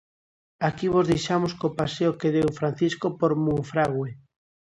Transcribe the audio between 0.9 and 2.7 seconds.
vos deixamos co paseo que deu